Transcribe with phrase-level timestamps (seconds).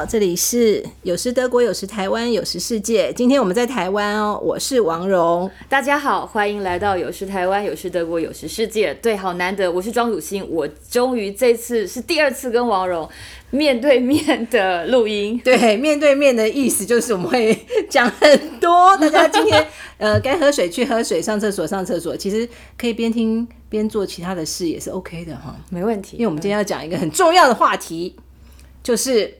[0.00, 3.12] 好，这里是有时德国，有时台湾，有时世界。
[3.12, 5.50] 今天我们在台湾哦，我是王蓉。
[5.68, 8.94] 大家好，欢迎来到有时台湾，有时德国，有时世界。
[8.94, 13.06] 对，好难得，我是庄主欣，我终于这次是第二次跟王蓉
[13.50, 15.38] 面对面的录音。
[15.44, 17.54] 对，面对面的意思就是我们会
[17.90, 18.96] 讲很多。
[18.96, 19.66] 大家今天
[19.98, 22.48] 呃，该喝水去喝水，上厕所上厕所，其实
[22.78, 26.16] 可以边听边做其他的事也是 OK 的哈，没问题。
[26.16, 28.16] 因为我们今天要讲一个很重要的话题，
[28.82, 29.34] 就是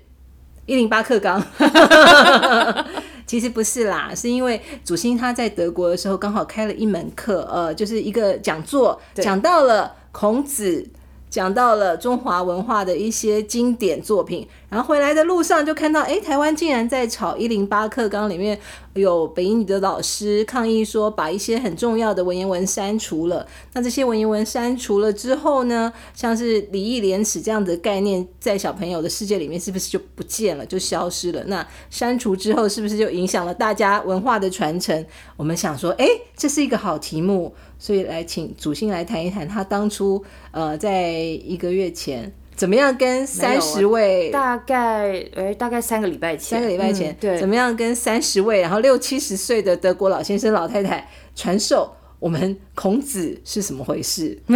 [0.70, 1.42] 一零八课纲。
[3.26, 10.86] 其实不是啦，是因为祖星他在德国的时候刚好开了一门课，呃，就是一个讲座，讲到了孔子。
[11.30, 18.58] 讲到了中华文化的一些经典作品，然后回来的路上就看到，哎，台湾竟然在炒一零八课纲里面
[18.94, 23.46] 有北英语的老师抗议说，把一些很重要的文言文删除了。
[23.72, 31.44] 那这些文言文删除了之后呢，像是礼义廉耻这样的概念，在小朋友的世界里面是不是就不见了，就消失了？
[31.46, 35.06] 那删除之后，是不是就影响了大家文化的传承？
[35.36, 36.06] 我们想说，哎，
[36.36, 37.54] 这是一个好题目。
[37.80, 54.38] 所以来请主星来谈一谈，他当初呃在一个月前怎么样跟三十位，大概哎大概三个礼拜前，三个礼拜前对，怎么样跟三十位，然后六七十岁的德国老先生老太太传授我们孔子是什么回事？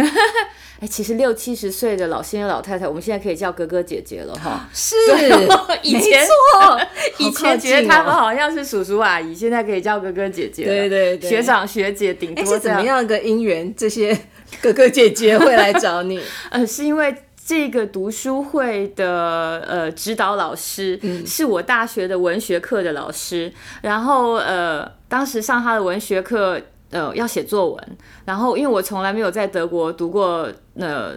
[0.81, 4.67] 哎，其实六七十岁的老先生、老太太，我们现在可以叫哥哥姐姐了哈。
[4.75, 4.95] 是，
[5.81, 6.81] 以前错，
[7.17, 10.65] 以前觉得他们好像是叔叔阿姨，现在可以叫哥哥姐姐。
[10.65, 13.73] 对对对，学长学姐顶多怎么样个姻缘？
[13.73, 14.17] 这些
[14.61, 16.19] 哥哥姐姐会来找你？
[16.49, 26.61] 呃，是因为这个读书会的呃指导老师是我大学的文学课的老师，然后呃，当时上他的文学课。
[26.89, 31.15] 呃，要写作文，然后因为我从来没有在德国读过呃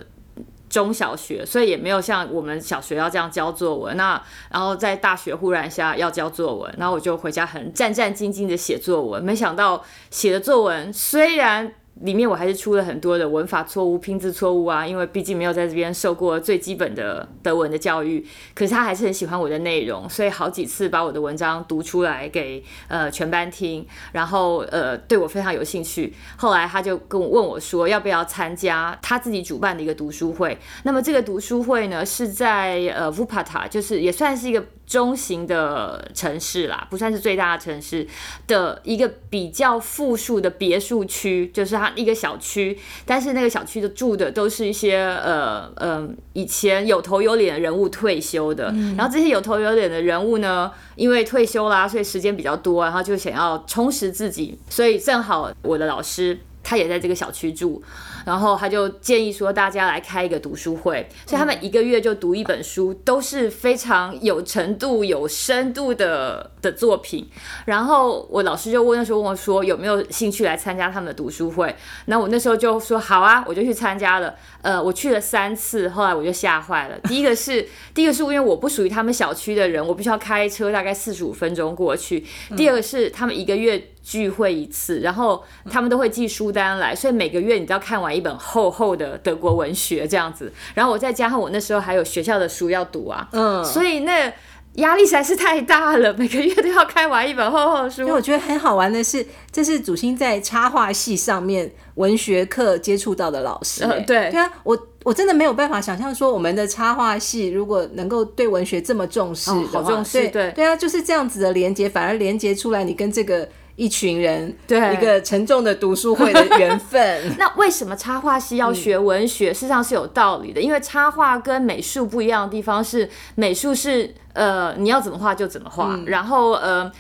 [0.69, 3.97] 中小学，所以也没有像我们小学要这样教作文。
[3.97, 11.75] 那然后在大学忽然下要教作文，然后我就回家很战战兢兢的写作文，没想到写的作文虽然。
[12.03, 18.25] 里面我还是出了很多的文法错误、拼字错误啊，因为毕竟没有在这边受过最基本的德文的教育。
[18.55, 26.15] 可是他还是很喜欢我的内容，所以好几次把我的文章读出来给呃全班听，然后呃对我非常有兴趣。
[26.37, 30.57] 后来他就跟我问我说，要不要参加他自己主办的一个读书会？
[30.85, 34.65] 那么这个读书会呢是在呃 Vupata，就是也算是一个。
[34.89, 38.07] 中型的城市啦，不算是最大的城市
[38.47, 57.83] 的一个比较富庶的别墅区，就是它一个小区，但是那个小区的住的都是一些呃呃以前有头有脸的人物退休的，然后这些有头有脸的人物呢，因为退休啦，所以时间比较多，然后就想要充实自己，所以正好我的老师他也在这个小区住。
[58.27, 67.27] 然后他就建议说，大家来开一个读书会，所以他们一个月就读一本书，都是非常有程度、有深度的的作品。
[67.65, 71.75] 然后我老师就问那时候问我说，有没有兴趣来参加他们的读书会？
[72.05, 74.35] 那我那时候就说好啊，我就去参加了。
[74.69, 76.99] 呃，我去了三次，后来我就吓坏了。
[77.05, 82.23] 第一个是，第一个是因为我不属于他们小区的人，我必须要开车大概四十五分钟过去。
[82.55, 90.53] 第二个是，他们一个月聚会一次，然后他们都会寄书单来，所以每个月你都要看完一本厚厚的德国文学这样子。
[90.75, 94.31] 然后我再加上我那时候还有学校的书要读啊，嗯，所以那
[94.75, 98.07] 压力实在是太大了，每个月都要开完一本厚厚的书。
[98.09, 103.87] 我觉得很好玩的是，这是主心在插画系上面文学课接触到的老师。
[104.07, 113.49] 对对啊，我我真的没有办法想象说，我们的插画系如果能够对文学这么重视，好重视，对对啊，就是这样子的连接，反而连接出来你跟这个。
[113.79, 117.23] 一群人，对一个沉重的读书会的缘分。
[117.39, 119.55] 那为什么插画系要学文学？
[119.55, 126.91] 事实上是有道理的，因为插画跟美术不一样的地方是，美术是呃你要怎么画就怎么画，然后呃，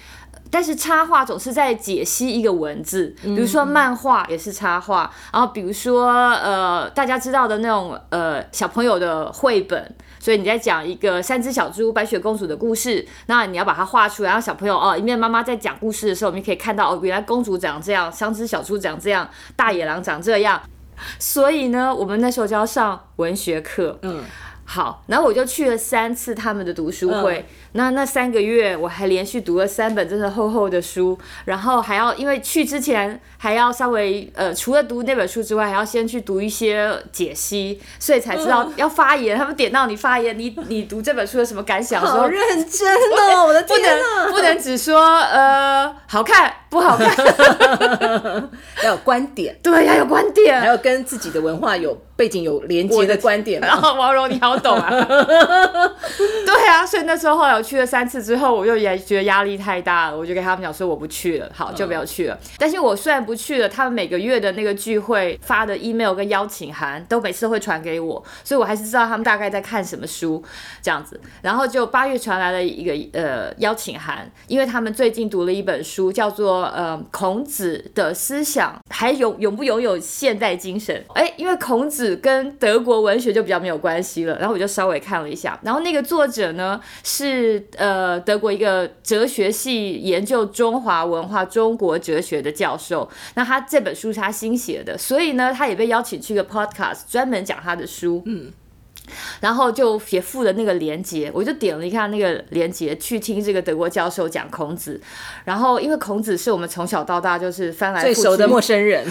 [0.51, 9.95] 但是插画总是在解析一个文字，比如说漫画也是插画，然后比如说呃大家知道的那种呃小朋友的绘本。
[10.21, 20.61] 所以你在讲一个三只小猪白雪公主的故事，那你要把它画出来，然后小朋友哦，一面妈妈在讲故事的时候，我们可以看到哦，原来公主长这样，三只小猪长这样，大野狼长这样。
[21.21, 24.25] 所以呢，我们那时候就要上文学课，嗯。
[24.65, 27.47] 好，然后我就去了三次他们的读书会。
[27.73, 39.37] 那那三个月，我还连续读了三本真的厚厚的书，然后还要因为去之前还要稍微呃，除了读那本书之外，还要先去读一些解析，所以才知道要发言。
[39.37, 42.01] 他们点到你发言，你你读这本书有什么感想？
[42.05, 42.95] 好认真
[43.35, 46.53] 哦，我的天不能不能只说呃好看。
[46.71, 47.09] 不好看，
[48.85, 50.67] 要有观点，对，要有观点还点。
[50.67, 54.91] 要跟自己的文化有背景有连接的观点然后王蓉，你好懂啊！
[56.45, 62.37] 对啊，所以那时候后来我去了三次之后，我又也觉得压力太大了，我就跟他们讲说我不去了，好就没有去了。
[62.59, 70.43] 但是我虽然不去了，他们每个月的那个聚会发的 email 跟邀请函都每次都会传给我，所以我还是知道他们大概在看什么书
[70.83, 71.21] 这样子。
[71.41, 81.05] 然后就八月传来了一个呃邀请函，因为他们最近读了一本书，叫做呃孔子的思想还永永不拥有现代精神。
[81.15, 98.53] 哎，因为孔子跟德国文学就比较没有关系了，然后我就稍微看了一下，然后那个作者呢是呃德国一个哲学系研究中华文化、中国哲学的教授，那他这本书是他新写的，所以呢他也被邀请去一个 podcast 专门讲他的书，嗯。
[99.41, 105.01] 然后就也附了那个链接，我就点了一下那个链接去听这个德国教授讲孔子。
[105.45, 109.07] 然后因为孔子是我们从小到大就是翻来覆去最熟的陌生人，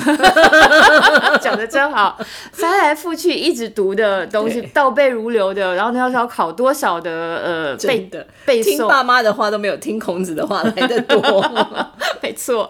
[1.41, 2.19] 讲的真好，
[2.51, 5.75] 翻来覆去一直读的东西，倒背如流的。
[5.75, 11.45] 然后那要考多少的呃背的背诵，听爸妈的话都没有听孔子的话来的多。
[12.21, 12.69] 没错，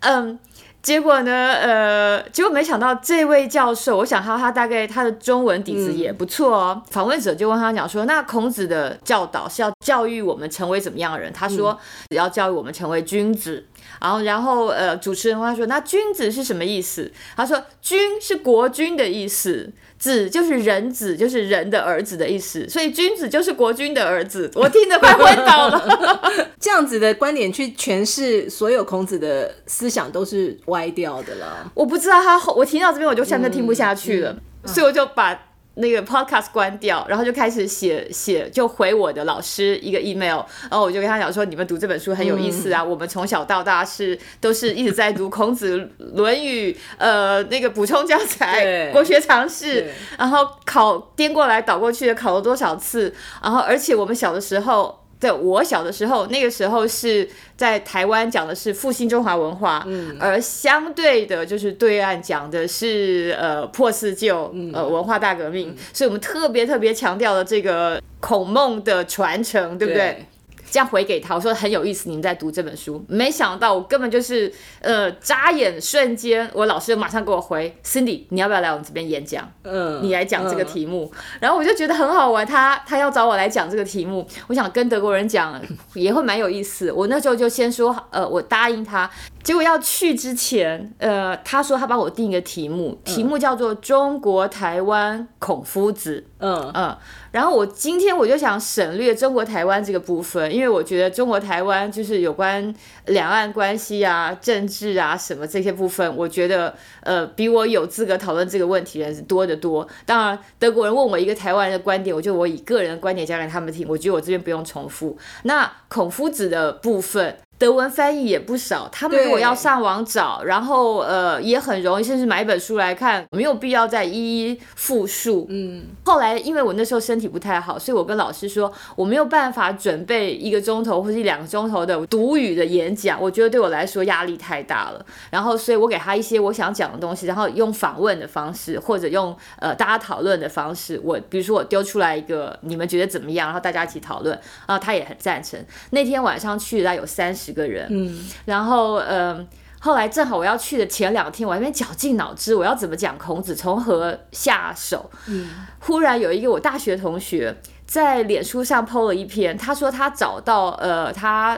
[0.00, 0.38] 嗯。
[0.80, 1.32] 结果呢？
[1.32, 6.82] 呃，结果没想到这位教授，我想他他大概他的中文底子也不错哦。
[6.90, 11.78] 访问者就问他讲说：“那孔子的教导是要教育我们成为怎么样的人？”他说
[12.14, 13.66] ：“要教育我们成为君子。”
[14.00, 26.48] 然后，然后呃，主持人问他说：“那君子是什么意思？”他说：“君是国君的意思，子就是人子，就是人的儿子的意思，所以君子就是国君的儿子。”我听得快昏倒了。
[26.60, 31.70] 这样子的观点去诠释所有孔子的思想都是歪掉的啦。
[31.74, 35.38] 我不知道他后，我听到这边我就现在听不下去了，所以我就把
[35.78, 40.40] 那个 podcast 关掉，然后就开始写写，就回我的老师一个 email，
[40.70, 54.97] 然后我就跟他讲说，你们读这本书很有意思啊，我们从小到大是都是一直在读孔子《论语》，呃，那个补充教材、国学常识，然后考颠过来倒过去的考了多少次，然后而且我们小的时候。
[55.20, 59.86] 对我小的时候，那个时候是在台湾讲的是复兴中华文化，
[60.20, 70.24] 而相对的就是对岸讲的是呃破四旧，呃文化大革命，所以我们特别特别强调了这个孔孟的传承，对不对？
[70.70, 79.50] 这样回给他，我说很有意思，你们在读这本书，没想到我根本就是呃眨眼瞬间，我老师马上给我回，Cindy，你要不要来我们这边演讲？
[79.62, 81.10] 嗯，你来讲这个题目，
[81.40, 82.46] 然后我就觉得很好玩。
[82.46, 85.60] 他他要找我来讲这个题目，我想跟德国人讲
[85.94, 86.90] 也会蛮有意思。
[86.92, 89.10] 我那时候就先说，呃，我答应他。
[89.42, 96.24] 结果要去之前，呃，他说他帮我定一个题目，题目叫做“中国台湾孔夫子”。
[96.40, 96.96] 嗯嗯，
[97.32, 102.72] 然后我今天我就想省略中国台湾这个部分，因为我觉得中国台湾就是有关
[103.06, 109.88] 两岸关系啊、政治啊什么这些部分，我觉得呃比我有资格讨论这个问题的人是多得多。
[110.04, 115.16] 当然，德国人问我一个台湾人的观点，我就我以个人的观点讲给他们听，我觉得我这边不用重复。
[115.44, 117.36] 那孔夫子的部分。
[117.58, 124.12] 德文翻译也不少，他们如果要上网找，然后呃也很容易，甚至买一本书来看，没有必要再一
[124.50, 125.46] 一复述。
[125.50, 135.04] 嗯，后来因为我那时候身体不太好，所以我跟老师说我没有办法准备一个钟头或者一两个钟头的读语的演讲，我觉得对我来说压力太大了。
[135.30, 145.58] 然后所以我给他一些我想讲的东西，然后用访问的方式，或者用呃大家讨论的方式，我比如说我丢出来一个你们觉得怎么样，然后大家一起讨论，然后他也很赞成。
[145.90, 149.46] 那天晚上去大概有三十个人，嗯，然后嗯。
[149.80, 155.08] 后来正好我要去的前两天，我还没绞尽脑汁，我要怎么讲孔子，从何下手。
[155.28, 161.56] 嗯，忽然有一个我大学同学在脸书上 PO 了一篇，他说他找到呃他。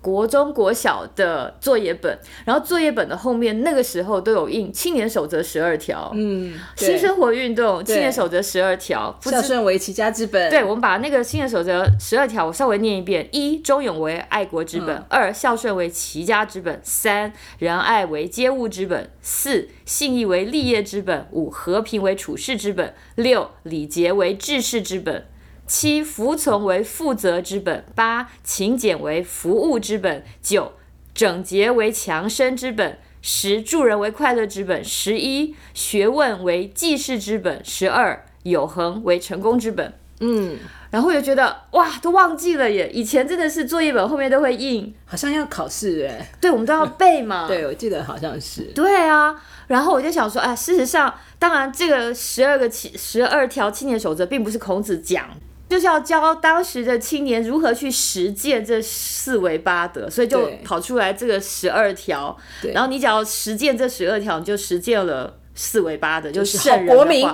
[0.00, 10.48] 国中、国小的作业本，然后作业本的后面那个时候都有印《青年守则十二条》，嗯，新生活运动《青年守则十二条》，孝顺为齐家之本。
[10.50, 25.26] 对，我们把那个《青年守则》十二条，我稍微念一遍：一、忠勇为爱国之本；二、孝顺为齐家之本；三、仁爱为接物之本；四、信义为立业之本；五、和平为处世之本；六、礼节为治世之本。
[25.70, 30.72] 七、服从为负责之本；八、勤俭为服务之本；九、
[31.14, 39.94] 整洁为强身之本；十、助人为快乐之本；十一、学问为济世之本；十二、有恒为成功之本。
[40.18, 40.58] 嗯，
[40.90, 42.90] 然后我就觉得哇，都忘记了耶！
[42.92, 46.32] 以前真的是作业本后面都会印，好像要考试哎。
[46.40, 47.46] 对，我们都要背嘛。
[47.48, 48.62] 对，我记得好像是。
[48.74, 55.28] 对啊，然后我就想说，哎，事实上，当然这个十二个七十二条青年守则并不是孔子讲
[55.70, 62.36] 就是要教当时的青年如何去实践这四维八德，所以就跑出来这个十二条。
[62.60, 62.72] 对。
[62.72, 67.26] 然后你只要实践这十二条，你就实践了四维八德，就是是圣人好国民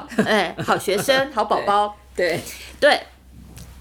[0.62, 2.38] 好学生，好宝宝， 对，
[2.78, 3.00] 对。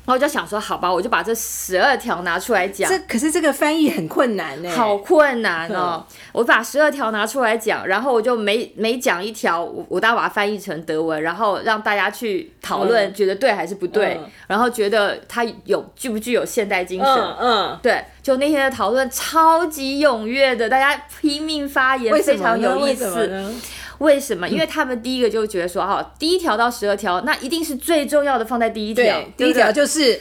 [0.06, 2.88] 然后我就想说，好吧，我就把这十二条拿出来讲。
[2.88, 4.70] 这可是这个翻译很困难呢。
[4.70, 6.06] 好困难哦！
[6.32, 17.16] 我把十二条拿出来讲，然后我就每每讲一条，我我大家把它翻译成德文，然后让大家去讨论，嗯觉得对还是不对，嗯然后觉得它有具不具有现代精神。
[17.16, 23.52] 嗯嗯，对，就那天的讨论超级踊跃的，大家拼命发言，非常有意思。
[24.06, 24.14] 呢？
[24.14, 24.48] 为什么？
[24.48, 30.20] 因为他们第一个就觉得说，哈，第一条到十二条，那一定是最重要的放在第一条，，第一条就是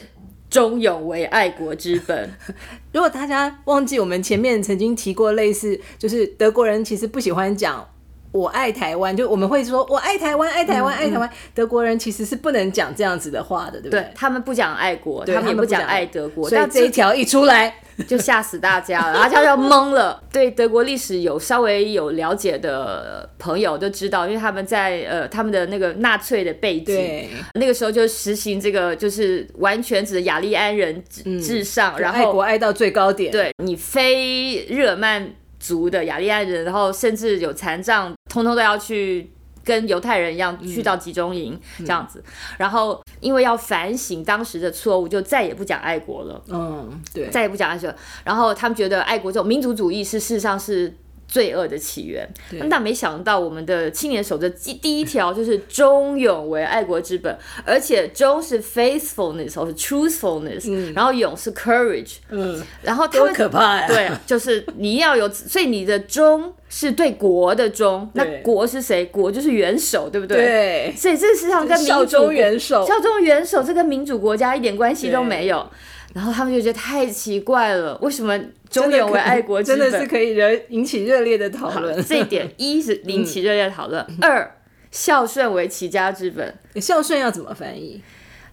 [0.48, 2.30] 忠勇为爱国之本。
[2.92, 7.86] 如果大家忘记我们前面曾经提过类似，就是德国人其实不喜欢讲。
[8.34, 11.30] 我爱台湾，就我们会说“我爱台湾，爱台湾，爱台湾”。
[11.54, 14.04] 德国人其实是不能讲这样子的话的，对不对？
[14.12, 17.72] 他们不讲爱国，他们也不讲爱德国，所以但这一条一出来，
[18.08, 20.20] 就吓死大家了， 大家就懵了。
[20.32, 35.24] 对德国历史有稍微有了解的朋友就知道，因为他们在呃他们的那个纳粹的背景，那个时候就实行这个就是完全指雅利安人至至上，然后爱国爱到最高点，对你非日耳曼
[35.64, 39.30] 族的雅利安人，然后甚至有残障，通通都要去。
[39.66, 42.22] 跟犹太人一样去到集中营、这样子，
[42.58, 46.38] 然后因为要反省当时的错误，就再也不讲爱国了。
[46.50, 47.90] 嗯，对，再也不讲爱国，
[48.24, 50.94] 然后他们觉得爱国这种民族主义是事实上是
[51.34, 52.24] 罪恶的起源。
[52.70, 57.36] 但没想到我们的青年守则第第一条就是忠勇为爱国之本，
[57.66, 63.88] 而且忠是 faithfulness 或是 truthfulness，、然后勇是 courage，嗯，然后他多们可怕呀！
[63.88, 69.04] 对， 就是你要有，所以你的忠是对国的忠，那国是谁？
[69.06, 70.36] 国就是元首，对不对？
[70.36, 75.68] 对，所以这实际上跟民主效忠元首效忠元首，这跟民主国家一点关系都没有。
[76.14, 78.38] 然后他们就觉得太奇怪了，为什么
[78.70, 79.62] 忠勇为爱国？
[79.62, 82.02] 真的是可以惹引起热烈的讨好论。
[82.04, 84.56] 这一点一是引起热烈讨论，二
[84.90, 86.56] 孝顺为齐家之本。
[86.76, 88.00] 孝顺要怎么翻译？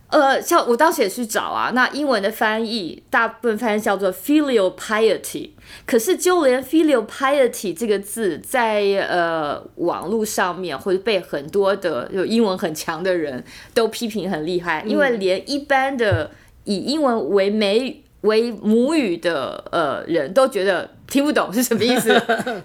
[0.10, 5.52] 呃，像我当时也去找啊，那英文的翻译大部分翻译叫做 filial piety，
[5.86, 13.42] 可是就连 filial piety 这个字在呃网络上面或者被很多的有英文很强的人
[13.74, 16.30] 都批评很厉害，因为连一般的
[16.64, 22.14] 以英文为美为母语的呃人都觉得听不懂是什么意思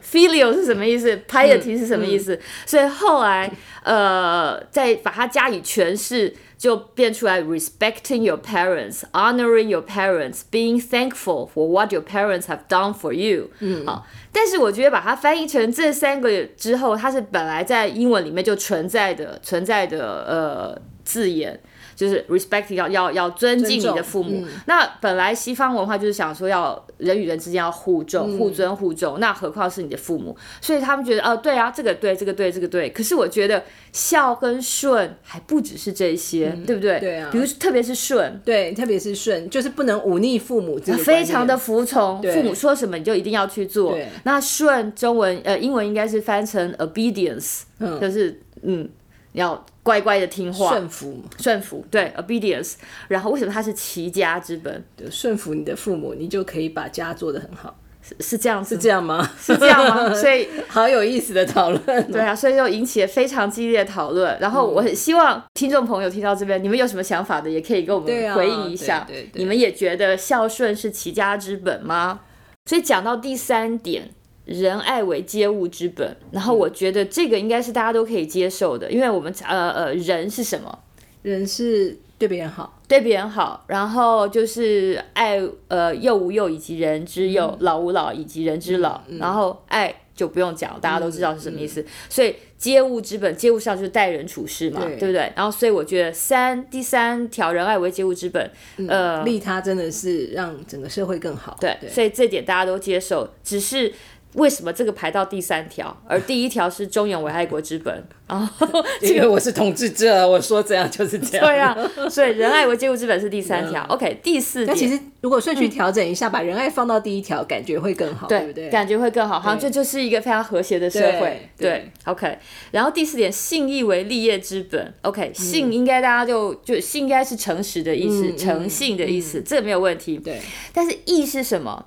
[0.02, 3.50] ，filial 是什么意思，piety 是什么意思，所以后来
[3.82, 6.34] 呃再把它加以诠释。
[6.58, 13.50] 就变出来，respecting your parents, honoring your parents, being thankful for what your parents have done for you。
[13.60, 21.60] 嗯，好，但是我觉得把它翻译成这三个之后，它是本来在英文里面就存在的存在的呃字眼。
[21.96, 24.46] 就是 respect 要要要尊敬你的父母。
[24.66, 30.36] 那本来西方文化就是想说要人与人之间要互重、互尊、互重，那何况是你的父母？
[30.60, 32.90] 所以他们觉得哦，对啊，这个对，这个对，这个对。
[32.90, 37.00] 可是我觉得孝跟顺还不只是这些，对不对？
[37.00, 38.40] 对啊比如特别是顺。
[38.44, 43.96] 对，特别是顺，就是不能忤逆父母非常的服从，父母说什么你就一定要去做。
[44.24, 47.62] 那顺中文呃英文应该是翻成 obedience，、
[48.00, 48.88] 就是嗯
[49.36, 52.74] 要乖乖的听话，顺服，顺服，对 obedience。
[53.08, 54.84] 然后为什么它是齐家之本？
[54.96, 59.30] 就顺服你的父母，你就可以把家做得很好，是是这样，是这样吗？
[59.38, 60.12] 是这样吗？
[60.14, 62.06] 所以好有意思的讨论哦。
[62.10, 64.36] 对啊，所以就引起了非常激烈的讨论。
[64.40, 69.04] 然后我很希望听众朋友听到这边，你们有什么想法的，也可以跟我们回应一下。
[69.06, 72.20] 对对对你们也觉得孝顺是齐家之本吗？
[72.64, 74.10] 所以讲到第三点。
[74.46, 80.78] 仁爱为接物之本，然后我觉得这个应该是大家都可以接受的，因为我们呃呃人是什么？
[81.22, 91.84] 人是对别人好，对别人好，然后就是爱呃幼无幼以及人之幼，老吾老以及人之老，然后爱就不用讲，大家都知道是什么意思。
[92.08, 95.32] 所以接物之本，接物上就是待人处事嘛，对对不对？
[95.34, 98.48] 然后所以我觉得三第三条仁爱为接物之本，
[98.86, 101.56] 呃，利他真的是让整个社会更好。
[101.60, 103.92] 对，所以这点大家都接受，只是。
[104.36, 108.04] 为什么这个排到第三条，而第一条是忠勇为爱国之本？
[108.28, 111.46] 然 后因为我是统治者，我说这样就是这样。
[111.46, 111.76] 对啊，
[112.10, 113.84] 所以仁爱为接物之本是第三条。
[113.88, 118.68] OK，第四点，那其实如果顺序调整一下，把仁爱放到第一条，感觉会更好，对不对？
[118.68, 121.48] 感觉会更好，好像这就是一个非常和谐的社会。
[121.56, 122.38] 对对，OK。
[122.72, 124.92] 然后第四点，信义为立业之本。
[125.02, 130.18] OK，信应该大家就就信应该是诚实的意思，诚信的意思，这个没有问题。
[130.18, 130.40] 对，
[130.74, 131.86] 但是义是什么？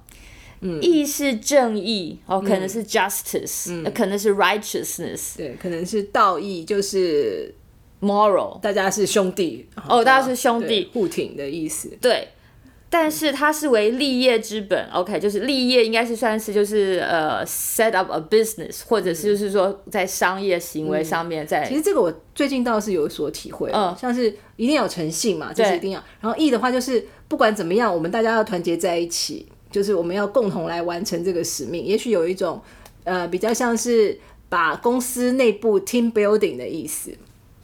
[0.81, 5.37] 义是正义哦，可能是 justice，可能是 righteousness。
[5.37, 7.53] 对，可能是道义，就是
[8.01, 10.67] moral，大家是兄弟哦大家是兄弟。
[10.67, 11.89] 对互挺的意思。
[12.01, 12.27] 对。
[12.91, 23.95] 但是它是为立业之本，OK，就是立业应该是算是就是呃 set up a business，或者是就是说在商业行为上面在其实这个我最近倒是有所体会，嗯。
[23.95, 26.03] 像是一定要有诚信嘛，这是一定要。
[26.19, 31.83] 然后义的话就是不管怎么样，我们大家要团结在一起，就是我们要共同来完成这个使命。
[31.83, 32.61] 也许有一种
[33.03, 37.11] 呃比较像是把公司内部 team building 的意思。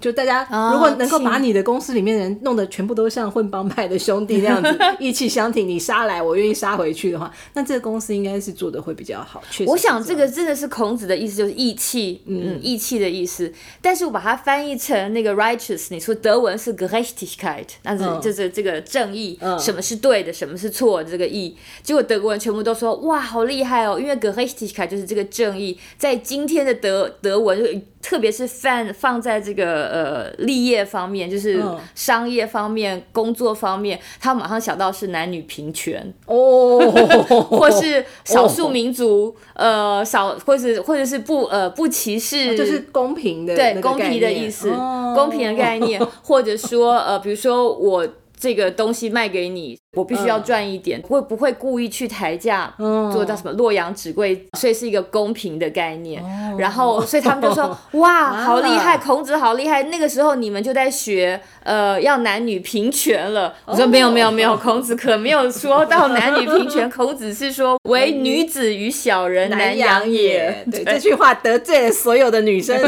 [0.05, 9.41] 就大家哦如果能够把你的公司里面的人弄得全部都像混帮派的兄弟那样子 义气相挺，你杀来我愿意杀回去的话，那这个公司应该是做的会比较好。
[9.50, 13.51] 确实，我想这个真的是孔子的意思，就是义气，嗯，义气的意思。
[13.81, 21.57] 但是我把它翻译成那个 righteous，你说德文是 gerechtigkeit，那是嗯就是这个正义，嗯什么是对的，什么是错的这个义。
[21.81, 27.67] 结果德国人全部都说哇，好厉害哦，因为 gerechtigkeit 就是这个正义，在今天的德德文就。
[28.05, 31.79] 特别是放放在这个呃立业方面，就是嗯。
[31.95, 36.13] 商业方面、工作方面，他马上想到是男女平权。
[36.25, 36.79] 哦，
[37.49, 45.13] 或是少数民族，呃，少或是或者是不呃不歧视，哦就是公平的对公平的意思，哦。
[45.15, 48.05] 公平的概念，或者说呃，比如说我
[48.37, 56.21] 这个东西卖给你，我必须要赚一点，会不会故意去抬价，嗯做到什么洛阳纸贵，所以是一个公平的概念。
[56.23, 63.53] 哦然后，所以他们就说： “哇，好厉害，孔子好厉害！”那个时候你们就在学，呃，要男女平权了。
[63.65, 70.63] 我说：“没有，没有，没有，孔子可没有说到男女平权， 孔子是说唯女子与小人难养也。
[70.71, 72.79] ”对，这句话得罪了所有的女生。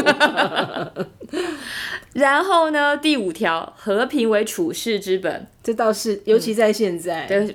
[2.14, 5.46] 然后呢，第五条，和平为处世之本。
[5.68, 7.26] 这倒是，尤其在现在。
[7.26, 7.46] 对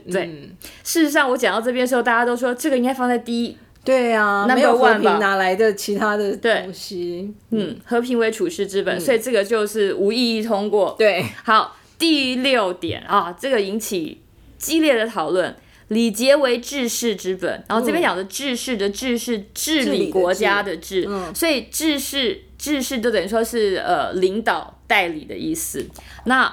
[0.83, 3.57] 事实上，我讲到这边的时候，大家都说这个应该放在第一。
[3.83, 7.33] 对啊，Number 没有和平哪来的其他的对东西？
[7.49, 10.95] 嗯，和平为处世之本，所以这个就是无意义通过。
[10.95, 14.21] 对，好，第六点啊，这个引起
[14.59, 15.55] 激烈的讨论。
[15.87, 25.83] 礼节为治世之本，然后这边讲的治世的治是治治理国家治的治，嗯所以治世治世就等于说是呃领导代理的意思。
[26.25, 26.51] 那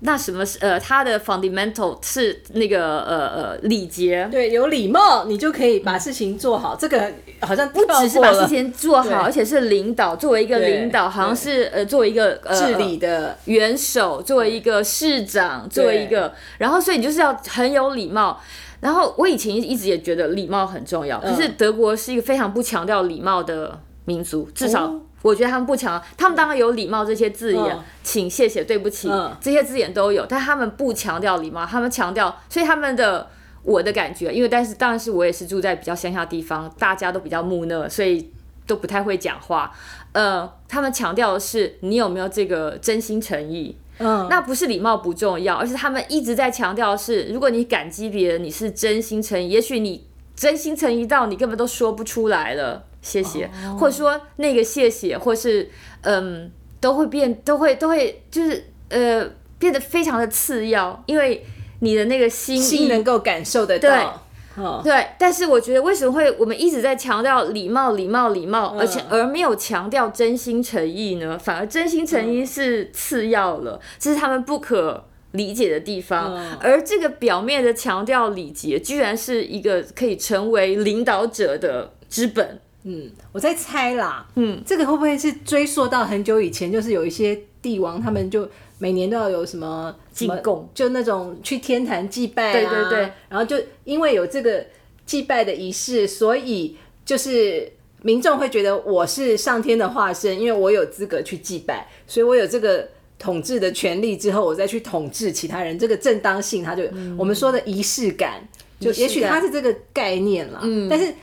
[0.00, 6.76] 那什么是呃它的 fundamental 是那个呃呃礼节，对，有礼貌，你就可以把事情做好。
[6.76, 13.38] 这个好像不只是把事情做好，而且是领导，作为一个领导，好像是呃作为一个呃治理的。
[13.46, 18.40] 元首，作为一个市长，作为一个，然后所以你就是要很有礼貌。
[18.80, 27.82] 然后我以前一直也觉得礼貌很重要，可是德国是一个非常不强调礼貌的民族，至少哦我觉得他们不强，他们当然有礼貌这些字眼，嗯。
[28.02, 29.34] 请、谢谢、对不起、嗯。
[29.40, 33.26] 这些字眼都有，但他们不强调礼貌，他们强调，所以他们的
[33.62, 38.30] 我的感觉，因为但是当然是我也是住在比较乡下地方，大家都比较木讷，所以
[38.66, 39.72] 都不太会讲话。
[40.12, 50.06] 呃，他们强调的是你有没有这个真心诚意，嗯，那不是礼貌不重要，而是他们一直在强调的是，如果你感激别人，你是真心诚意，也许你
[50.36, 61.44] 真心诚意到你根本都说不出来了，谢谢，哦或者说那个谢谢，或是嗯，都会变，都会都会就是呃变得非常的次要，因为
[61.80, 64.22] 你的那个心心能够感受得到。
[64.56, 71.36] 嗯对，但是我觉得为什么会我们一直在强调礼貌、礼貌、礼貌，而且嗯而没有强调真心诚意呢？
[71.36, 76.36] 反而真心诚嗯意是次要了，这是他们不可理解的地方。
[76.36, 82.60] 嗯而这个表面的强调礼节，居然是一个可以成为领导者的资本。
[82.84, 86.70] 嗯，我在猜啦，嗯，这个会不会是追溯到很久以前？
[86.70, 94.64] 就是有一些帝王，他们就每年都要有什么进贡，就那种去天坛祭拜啊，对对对，然后就因为有这个
[95.04, 102.88] 祭拜的仪式，所以就是民众会觉得我是上天的化身，因为我有资格去祭拜，所以我有这个。
[103.16, 106.82] 统治的权利之后，我再去统治其他人，这个正当性，他就、
[107.16, 108.46] 我们说的仪式感，
[108.80, 110.60] 就也许他是这个概念啦。
[110.62, 111.14] 嗯，但是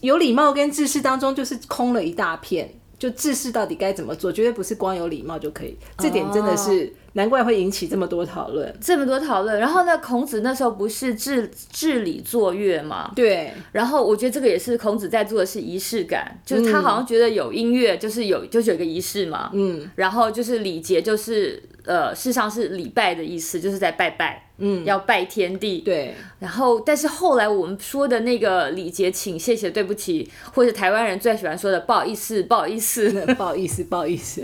[0.00, 2.72] 有礼貌跟知识当中就是空了一大片。
[2.98, 5.76] 就知识到底该怎么做，绝对不是光有礼貌就可以。
[5.98, 8.74] 这点真的是、难怪会引起这么多讨论。
[8.80, 13.12] 这么多讨论，然后呢，孔子那时候不是治治理作乐嘛？
[13.14, 34.42] 对，然后我觉得这个也是孔子在做的是仪式感，就是他好像觉得有音乐就是有就是有一个仪式嘛，嗯，然后就是礼节就是呃，事实上是礼拜的意思，就是在拜拜，嗯，要拜天地，对，然后但是后来我们说的那个礼节，请、谢谢、对不起，或者台湾人最喜欢说的不好意思、不好意思，不好意思， 不好意思。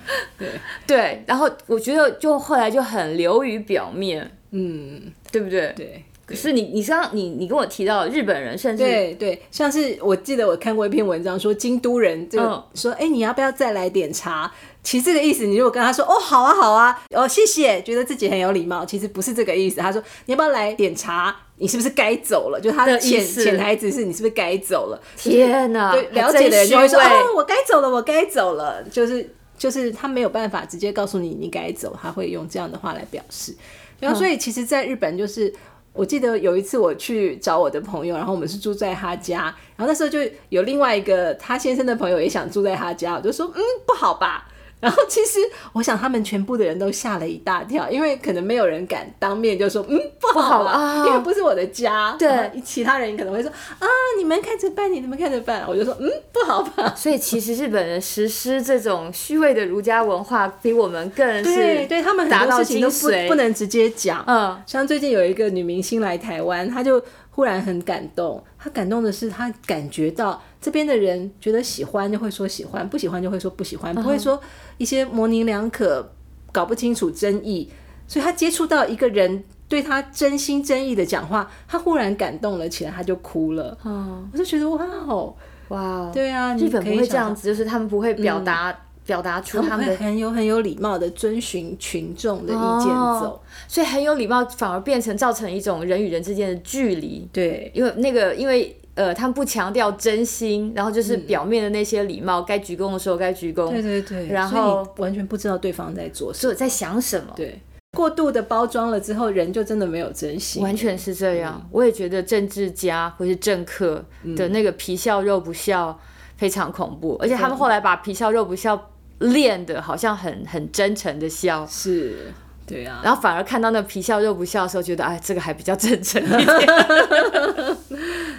[0.86, 5.72] 对，然后我觉得就后来就很流于表面，嗯，对不对？
[5.76, 6.04] 对。
[6.26, 14.50] 可是你你刚刚你你跟我提到日本人，甚至对对，像是我记得我看过一篇文章说京都人这个、嗯说，哎、你要不要再来点茶？
[14.84, 19.80] 其实这个意思，你如果跟他说哦好啊好啊，哦谢谢，觉得自己很有礼貌，其实不是这个意思。
[19.80, 21.34] 他说你要不要来点茶？
[21.56, 22.60] 你是不是该走了？
[22.60, 25.00] 就他的潜潜台词是你是不是该走了？
[25.16, 25.90] 天哪！
[25.92, 28.82] 对，了解的人就会说哦我该走了，我该走了。
[28.84, 33.54] 就是就是他没有办法直接告诉你你该走，他会用这样的话来表示。
[33.98, 35.52] 然后所以其实，在日本就是。
[35.96, 39.42] 我记得有一次我去找我的朋友，然后我们是住在他家，
[39.76, 40.18] 然后那时候就
[40.48, 44.48] 有另外一个他先生的朋友也想住在他家，我就说嗯不好吧。
[44.84, 45.38] 然后其实
[45.72, 52.14] 我想他们全部的人都吓了一大跳，因为可能没有人敢当面就说嗯不好啊，因为不是我的家。
[52.18, 55.64] 对，其他人可能会说啊你们看着办，你们看着办。
[55.66, 56.94] 我就说嗯不好吧。
[56.94, 64.22] 所以其实日本人实施这种虚伪的儒家文化，比我们更是对对他们很多事情都不不能直接讲。
[64.26, 67.02] 嗯，像最近有一个女明星来台湾，她就。
[67.36, 74.40] 忽然很感动，她感动的是她感觉到这边的人觉得喜欢就会说喜欢，不喜欢就会说不喜欢，不会说
[74.78, 76.12] 一些模棱两可、
[76.52, 77.70] 搞不清楚争议。
[78.06, 83.76] 所以他接触到一个人对他真心真意的讲话，他忽然感动了起来，他就哭了。
[83.82, 85.34] 哦，我就觉得哇哦，
[85.68, 88.74] 哇，对啊，日本不会这样子，就是他们不会表达。
[89.06, 92.88] 表达出他们很有很有礼貌的遵循群众的意见
[93.20, 97.28] 走，所以很有礼貌反而变成造成一种人与人之间的距离。
[97.30, 103.68] 对，因为那个因为呃，他们不强调真心，然后就是表面的那些礼貌，该鞠躬的时候该鞠躬。
[103.70, 107.32] 对对对，然后完全不知道对方在做什么，在想什么。
[107.36, 107.60] 对，
[107.96, 110.62] 过度的包装了之后，人就真的没有真心。
[110.62, 114.04] 完全是这样，我也觉得政治家或是政客
[114.36, 115.98] 的那个皮笑肉不笑
[116.36, 118.90] 非常恐怖，而且他们后来把皮笑肉不笑。
[119.20, 122.32] 练的好像很很真诚的笑，是
[122.66, 126.40] 对啊，然后反而看到那皮笑肉不笑的时候，觉得哎，这个还比较真诚一点，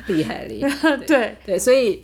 [0.08, 2.04] 厉害厉害， 对对，所以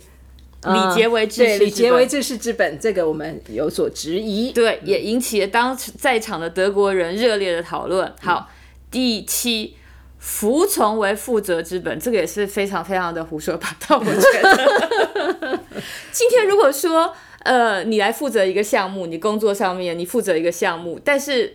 [0.64, 8.12] 礼节为治，礼节为治世之本，这个我们有所质疑，对，也引起了当在场的德国人热烈的讨论。
[8.20, 8.48] 好，
[8.90, 9.76] 第七，
[10.18, 15.60] 服从为负责之本，这个也是非常非常的胡说八道，我觉得。
[16.12, 17.12] 今天如果说。
[17.44, 21.52] 呃，你来负责一个项目，你工作上面你负责一个项目，但是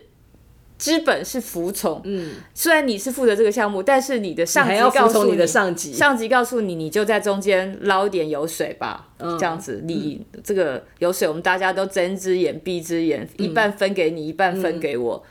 [0.78, 2.02] 资本是服从。
[2.06, 15.24] 嗯，虽然你是负责这个项目，但是你的上级告诉你的上级，上级告诉你，你就在中间捞点油水吧，这样子，你这个油水我们大家都睁只眼闭只眼，一半分给你，一半分给我。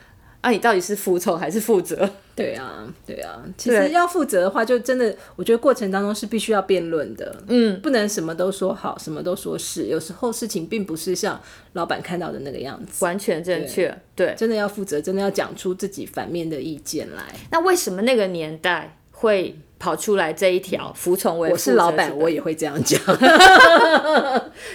[0.47, 2.09] 那你到底是服从还是负责？
[2.37, 3.43] 对啊，对啊。
[3.59, 7.35] 其实要负责的话，就真的，我觉得过程当中是必须要辩论的。
[7.49, 9.87] 嗯，不能什么都说好，什么都说是。
[9.87, 11.41] 有时候事情并不是像
[11.73, 13.93] 老板看到的那个样子，完全正确。
[14.15, 17.25] 对，真的要负责，真的要讲出自己反面的意见来。
[17.51, 21.51] 那为什么那个年代会跑出来这一条服从为？
[21.51, 23.01] 我是老板，我也会这样讲。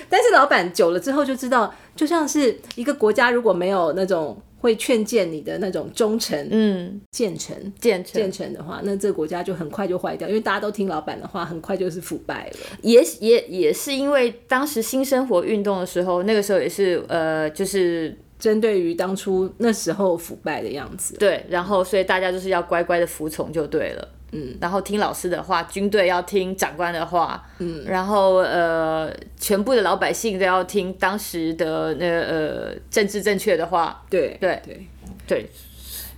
[0.09, 4.37] 但是老板久了之后就知道，就像是一个国家如果没有那种。
[4.61, 12.77] 会劝谏你的那种忠诚，嗯，谏臣，谏臣，谏臣的话，那这个国家就很快就坏掉，因为大家都听老板的话，很快就是腐败了。
[12.83, 24.07] 也也也是因为当时新生活运动的时候，那个时候也是呃，就是针对于当初那时候腐败的样子，对，然后所以大家就是要乖乖的服从就对了。
[24.31, 34.87] 嗯，然后听老师的话，军队要听长官的话，嗯，然后呃，全部的老百姓都要听当时的那呃政治正确的话，对对对。
[35.27, 35.49] 对，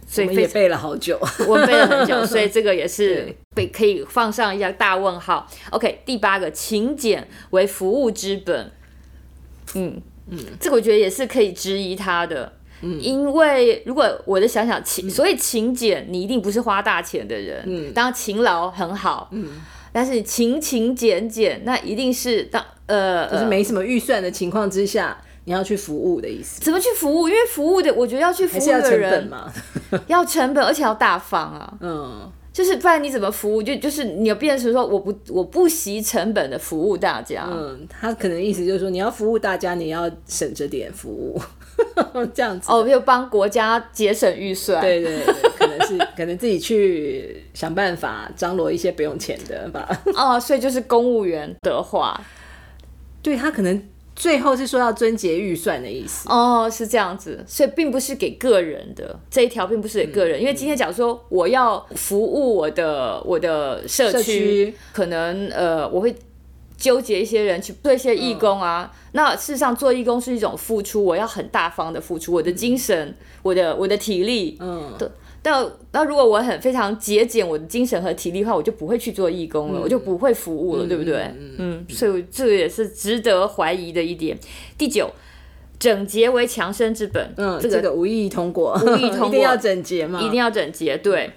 [0.08, 5.48] 所以也背了好久， 我背了很久， 所以这个也是被可以放上一下大问号。
[5.70, 8.72] OK，第八个，勤俭为服务之本，
[9.76, 12.54] 嗯嗯，这个我觉得也是可以质疑他的。
[13.00, 17.64] 因为如果我的想想勤，所以勤俭，你一定不是花大钱的人。
[17.66, 19.30] 嗯，当然勤劳很好。
[19.32, 19.48] 嗯，
[19.92, 26.60] 但是勤勤俭俭，那一定是当呃，就是没什么预算的情况之下，你要去服务的意思。
[26.62, 27.30] 怎么去服务？
[27.30, 29.52] 因为服务的，我觉得要去服务的人嘛，
[30.08, 31.74] 要成本，而且要大方啊。
[31.80, 33.64] 嗯，就是不然你怎么服务？
[33.64, 37.48] 就就是你要变成说，我不我不惜成本的服务大家。
[37.50, 41.42] 嗯，他可能意思就是说，你要服务大家，你要省着点服务。
[42.34, 44.82] 这样子哦，就帮国家节省预算。
[44.82, 49.88] 对对对，可能是 可能自己去想办法张罗一些不用钱的吧。
[50.16, 52.20] 哦，所以就是公务员的话，
[53.22, 53.84] 对他可能
[54.16, 56.30] 最后是说要遵节预算的意思。
[56.30, 60.40] 哦，是这样子，所以并不是给个人的这一条，并不是给个人。
[60.40, 66.16] 因为今天假如说我要服务我的我的社区，可能呃我会。
[66.84, 75.08] 纠结一些人去做一些义工啊，那事实上做义工是一种付出，我要很大方的付出我的精神，我的我的体力，嗯，对。
[75.42, 81.34] 但那如果我很非常节俭我的精神和体力的话，我就不会去做义工了，我就不会服务了，对不对？
[81.58, 84.38] 嗯，所以这个也是值得怀疑的一点。
[84.78, 85.10] 第九，
[85.80, 90.98] 整洁为强身之本，嗯，这个这个无意义通过，无意义通过 一定要整洁嘛，一定要整洁。
[90.98, 91.32] 对，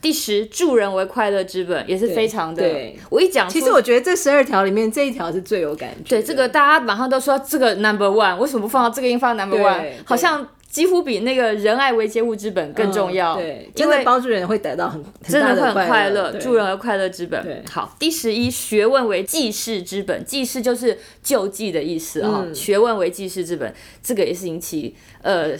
[0.00, 2.96] 第十，助人为快乐之本，也是非常的对。
[3.10, 6.16] 我一讲，其实我觉得这十二条里面这一条是最有感觉。
[6.16, 9.90] 对这个大家马上都说这个 number one，为什么不放到这个音放到 number one？
[10.04, 13.34] 好像几乎比那个仁爱为接物之本更重要。
[13.34, 17.42] 嗯对，因为真的帮助人会得到很真的会很快快乐，助人为快乐之本。
[17.42, 25.50] 对好，第十一，学问为济世之本，济世就是救济的意思啊、嗯学问为济世之本，这个也是引起呃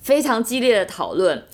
[0.00, 1.44] 非常激烈的讨论。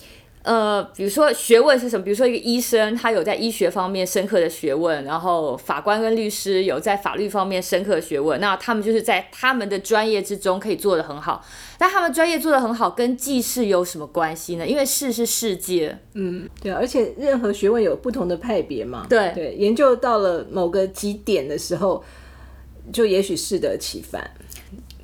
[0.43, 2.03] 呃，比如说学问是什么？
[2.03, 11.45] 比如说一个医生，他有在医学方面深刻的学问，然后法官跟律师有在法律方面深刻的学问，那他们就是在他们的专业之中可以做得很好。
[11.77, 14.67] 但他们专业做得很好，跟济世有什么关系呢？
[14.67, 19.07] 因为世是世界，嗯对啊，而且任何学问有不同的派别嘛。
[19.11, 22.03] 对对，研究到了某个极点的时候，
[22.91, 24.31] 就也许适得其反。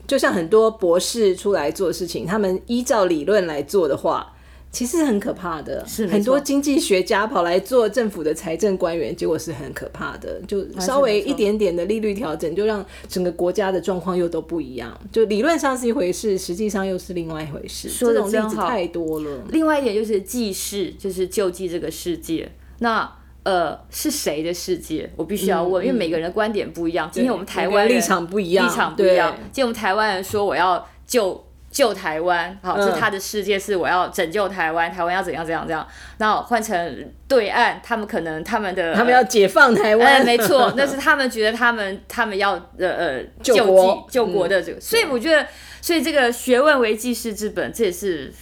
[0.07, 4.33] 就像很多博士出来做事情，他们依照理论来做的话，
[4.77, 5.83] 其实很可怕的。
[5.87, 10.39] 是很多经济学家跑来做政府的财政官员，结果是很可怕的。
[10.47, 14.95] 就稍微一点点的利率调整，就让整个国家的状况又都不一样。
[15.11, 17.89] 就理论上是一回事，实际上又是另外一回事。
[17.89, 19.45] 说得这种例子太多了。
[19.49, 22.47] 另外一点就是济世，就是救济这个世界。
[22.81, 23.11] 那
[23.45, 25.11] 呃，是谁的世界？
[25.17, 27.09] 我必须要问，因为每个人的观点不一样。
[27.11, 29.35] 今天我们台湾立场不一样立场不一样。
[29.53, 31.46] 今天我们台湾人说我要救
[31.77, 35.87] 救台湾，好，这是他的世界，是我要拯救台湾，台湾要怎样怎样怎样。
[36.17, 45.47] 那换成对岸，他们可能他们的他们要解放台哎，湾，没错， 那是他们觉得他们他们要呃呃救国救国的这个，所以我觉得，
[45.83, 48.33] 所以这个学问为济世之本，这也是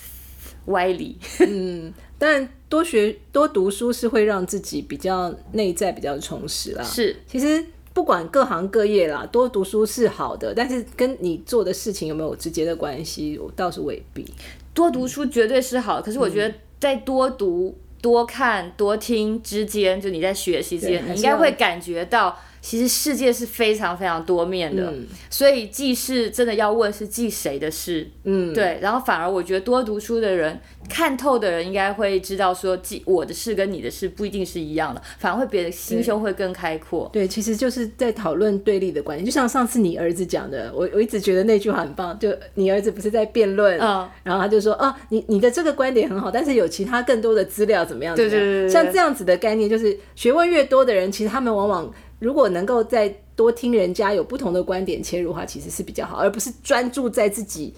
[0.66, 1.18] 歪理。
[1.44, 6.84] 嗯但多学多读书是会让自己比较内在比较充实啦。
[6.84, 7.62] 是其实
[7.94, 14.26] 不管各行各业啦，多读书是好的，但是跟你做的事情有没有直接的关系，我倒是未必。
[14.74, 24.84] 多读书绝对是好，可是我觉嗯得在多读、多看、多听之间，就你在学习之间，你应该会感觉到，其实世界是非常非常多面的。
[24.90, 28.78] 嗯所以记事真的要问是记谁的事，嗯，对。
[28.80, 37.10] 然后反而我觉得多读书的人，看透的人应该会知道说，记我的事跟你的事不一定是一样的，反而会别的心胸会更开阔。
[37.12, 39.24] 对，其实就是在讨论对立的关系。
[39.24, 42.16] 就像上次你儿子讲的，我我一直觉得那句话很棒。
[42.18, 48.14] 就你儿子不是在辩论，嗯然后他就说，哦，你你的这个观点很好，但是有其他更多的资料怎么样？
[48.14, 51.92] 对对对像这样子的概念，就是学问越多的人，其实他们往往
[52.24, 53.06] 如果能够再
[53.36, 57.74] 多听人家有不同的观点切入的话，其实是比较好，而不是专注在自己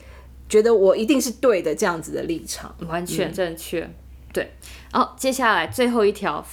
[0.48, 2.72] 觉得我一定是对的这样子的立场。
[2.86, 3.90] 完全正确。
[4.32, 4.48] 对，
[4.92, 6.46] 好接下来最后一条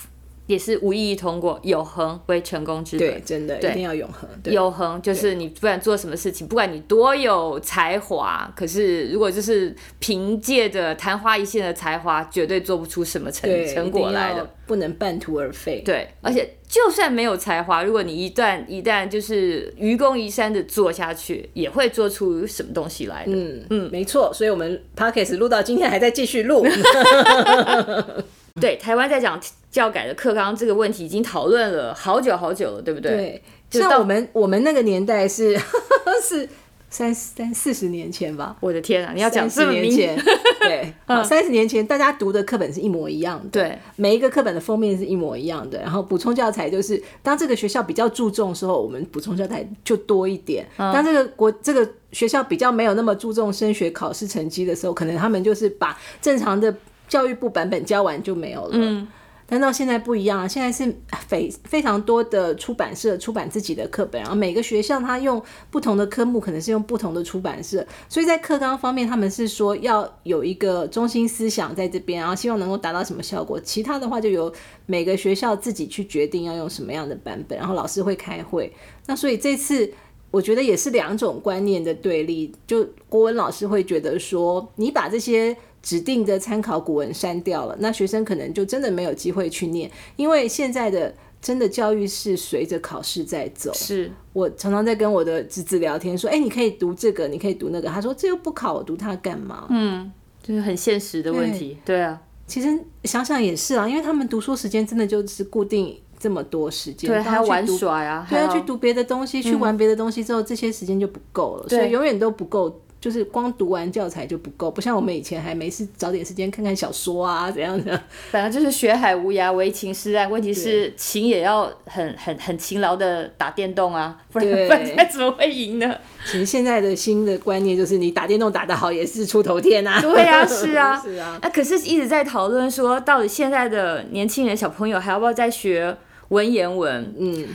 [0.45, 3.21] 也是无意义通过，有恒为成功之本对，。
[3.25, 4.29] 真的一定要永恒。
[4.43, 14.49] 对有恒就是你不管做什么事情，不管你多有才华，可是如果就是凭借着昙花一现的才华，绝对做不出什么成成果来的。
[14.65, 15.81] 不能半途而废。
[15.83, 23.31] 对，而且就算没有才华，如果你一旦一旦就是愚公移山的做下去，也会做出什么东西来的。
[23.33, 26.65] 嗯嗯，没错，所以我们 podcast 录到今天还在继续录。
[28.61, 29.39] 对，台湾在讲
[29.71, 33.11] 教改的课纲这个问题已经讨论了好久好久了，对不对？
[33.11, 35.57] 对，就到像我们我们那个年代是
[36.21, 36.47] 是
[36.87, 40.15] 三三四十年前吧，我的天啊，你要讲四十年前，
[40.61, 56.71] 对， 好三十年前大家读的课本是一模一样的，对，每一个课本的封面是一模一样的，然后补充教材就是当这个学校比较注重的时候，我们补充教材就多一点；当这个国这个学校比较没有那么注重升学考试成绩的时候，可能他们就是把正常的
[57.07, 58.71] 教育部版本教完就没有了。
[58.73, 59.07] 嗯，
[59.45, 60.95] 但到现在不一样啊，现在是
[61.27, 74.51] 非非常多的出版社出版自己的课本，然后每个学校它用不同的科目，可能是用不同的出版社，所以在课纲方面，他们是说要有一个中心思想在这边，然后希望能够达到什么效果，其他的话就由
[74.85, 78.73] 每个学校自己去决定要用什么样的版本，然后老师会开会。
[79.05, 79.93] 那所以这次。
[80.33, 93.71] 我觉得也是两种观念的对立，就国文老师会觉得说，你把这些指定的参考古文删掉了，那学生可能就真的没有机会去念，因为现在的真的教育是随着考试在走。
[93.73, 97.89] 是我常常在跟我的侄子聊天，说，哎、你可以读这个，你可以读那个。
[97.89, 99.67] 他说，这又不考，我读它干嘛？
[99.69, 100.09] 嗯，
[100.41, 101.77] 就是很现实的问题。
[101.83, 102.69] 对啊，其实
[103.03, 118.01] 想想也是啊，因为他们读书时间真的就是固定这么多时间，对，当还要玩耍呀，对，还要去读别的东西，去玩别的东西之后，这些时间就不够了，所以永远都不够就是光读完教材就不够，不像我们以前还没事找点时间看看小说啊怎样的。
[118.31, 120.31] 反正就是学海无涯，唯情是岸。
[120.31, 125.93] 问题是勤也要很很很勤劳的打电动啊，不然 不然怎么会赢呢？
[126.25, 129.99] 其实现在的新的观念就是，你打电动打得好也是出头天啊。
[129.99, 131.37] 对啊，是啊，是啊。
[131.41, 135.97] 那、可是一直在讨论说，到底现在的年轻人小朋友还要不要再学
[136.29, 137.13] 文言文？
[137.19, 137.49] 嗯，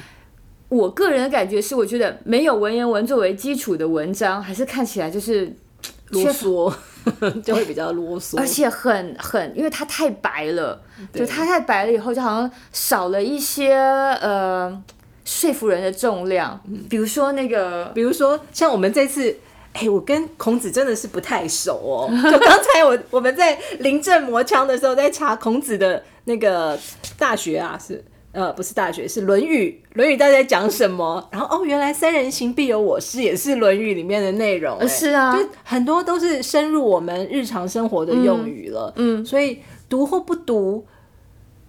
[0.69, 5.53] 我个人的感觉是，我觉得没有文言文作为基础的文章，还是看起来就是
[6.11, 6.73] 啰嗦
[7.43, 10.81] 就会比较啰嗦，而且很很，因为它太白了，
[11.13, 14.83] 就它太白了以后，就好像少了一些呃
[15.25, 16.61] 说服人的重量。
[16.89, 19.37] 比如说那个，比如说像我们这次。
[19.75, 22.11] 哎、我跟孔子真的是不太熟哦。
[22.33, 26.77] 就刚才我我们在临阵磨枪的时候，在查孔子的那个
[27.17, 28.03] 大学啊，是
[28.33, 29.81] 呃不是大学，是《论语》。
[29.97, 31.27] 《论语》到底在讲什么？
[31.33, 38.93] 然后哦，原来“三人行，必有我师”也是《论语》里面的内容、哎是啊就很多都是深入我们日常生活的用语了。
[38.97, 40.85] 嗯，所以读或不读。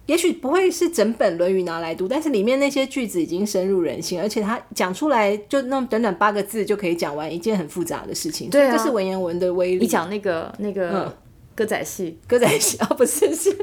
[0.06, 8.50] 也许不会是整本《论语》拿来读，但是里面那些句子已经深入人心，而且他讲出来就那么短短八个字就可以讲完一件很复杂的事情。
[8.50, 9.78] 对啊这是文言文的威力。
[9.78, 11.12] 你讲那个那个嗯
[11.54, 13.56] 歌仔戏，歌仔戏哦，不是是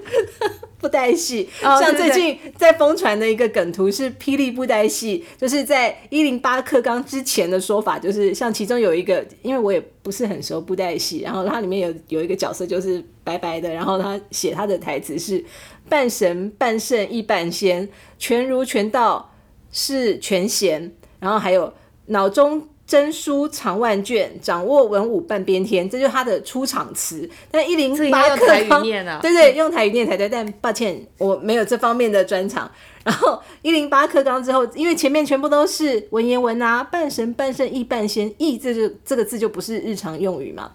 [0.79, 1.47] 布袋戏。
[1.61, 15.43] 像最近在疯传的一个梗图是霹雳布袋戏，就是在一零八课纲之前的说法，就是像其中有一个，因为我也不是很熟布袋戏，然后它里面有有一个角色就是白白的，然后他写他的台词是
[15.89, 17.87] 半神半圣亦半仙，
[18.17, 19.33] 全儒全道
[19.71, 21.73] 是全贤，然后还有
[22.07, 27.29] 脑中真书藏万卷，掌握文武半边天，这就是他的出场词。
[27.51, 30.29] 但一零八课纲念啊对对，用台语念才对。
[30.29, 32.71] 但抱歉，我没有这方面的专长。
[33.03, 40.71] 然后一零八课纲之后，因为前面全部都是文言文啊，半神半圣亦半仙，亦这就这个字就不是日常用语嘛。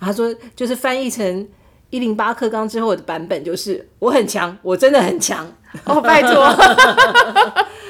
[0.00, 1.48] 然后他说，就是翻译成
[1.90, 5.46] 一零八课纲之后的版本，就是我很强，我真的很强。
[5.84, 6.32] 哦，拜托。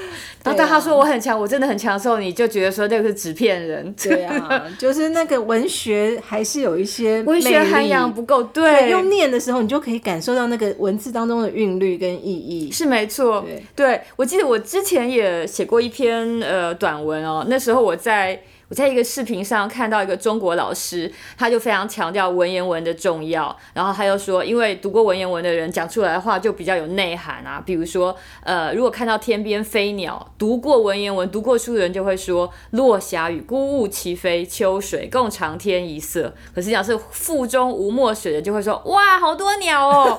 [0.44, 8.42] 然后当他说我很强，我真的很强的时候，你就觉得说那个是纸片人， 对啊，就是那个文学还是有一些文学涵养不够。
[8.42, 12.70] 对，对，用念的时候，你就可以感受到那个文字当中的韵律跟意义。
[12.72, 13.44] 是没错，
[13.76, 18.40] 对我记得我之前也写过一篇呃短文哦，那时候我在
[18.72, 40.18] 我在一个视频上看到一个中国老师，他就非常强调文言文的重要，然后他又说，因为读过文言文的人讲出来的话就比较有内涵啊，比如说呃，如果看到天边飞鸟，读过文言文、读过书的人就会说“落霞与孤鹜齐飞，秋水共长天一色”，可是讲是腹中无墨水的就会说“哇，好多鸟哦”，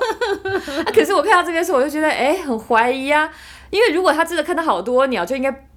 [0.93, 3.33] 可是我看到这边时候，我就觉得哎、很怀疑啊，
[3.71, 5.67] 因为如果他真的看到好多鸟，就应该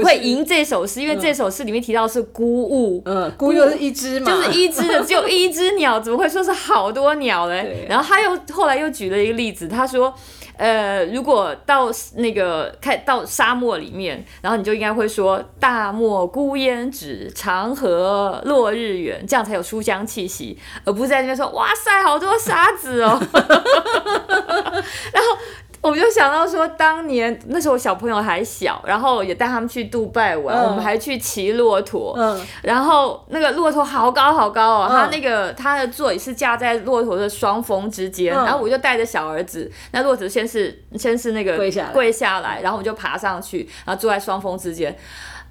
[0.00, 3.02] 会赢这首诗，因为这首诗里面提到的是孤鹜。
[3.04, 7.86] 嗯，孤又是一只嘛， 就是一只的，只有一只鸟，怎么会说是好多鸟嘞？
[7.88, 10.14] 然后他又后来又举了一个例子，他说，
[10.56, 23.20] 呃，如果到那个看到沙漠里面，然后你就应该会说“大漠孤烟直，长河落日圆”，这样才有书香气息，而不是在那边说“哇塞，好多沙子哦”。
[25.12, 25.38] 然后
[25.90, 30.62] 我就想到说，当年那时候小朋友还小，然后也带他们去杜拜玩，嗯。
[30.68, 34.92] 我们还去骑骆驼，嗯，然后那个骆驼好高好高哦，嗯。
[34.92, 38.44] 它那个它的座椅是架在骆驼的双峰之间，嗯。
[38.44, 41.92] 然后我就带着小儿子，那骆驼先是先是那个跪下来。
[41.92, 44.96] 跪下来，然后我们就爬上去，然后坐在双峰之间。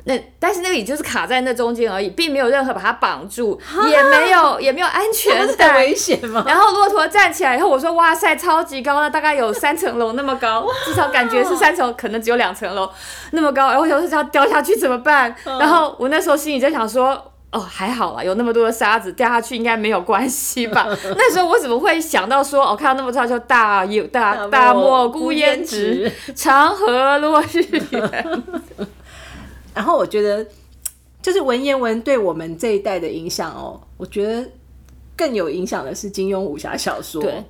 [0.06, 3.60] 那但是那个也就是卡在那中间而已，并没有任何把它绑住，
[3.90, 5.96] 也没有也没有安全很带危。
[5.96, 6.44] 险吗？
[6.48, 12.90] 然后骆驼站起来以后，我说哇塞，超级高，那大概有三层楼那么高，至少感觉是三层，可能只有两层楼
[13.32, 13.68] 那么高。
[13.68, 15.36] 然后我想说这样掉下去怎么办？
[15.46, 17.28] 然后我那时候心里在想说。
[17.54, 20.88] 哦，还好啦，有那么多的沙子掉下去应该没有关系吧？
[21.18, 28.44] 那时候我怎么会想到说，哦，看到那么高就大有大大漠孤烟直，长河落日圆。
[29.74, 30.46] 然后我觉得，
[31.22, 34.50] 就是文言文对我们这一代的影响哦，我觉得
[35.16, 37.22] 更有影响的是金庸武侠小说。
[37.22, 37.44] 对，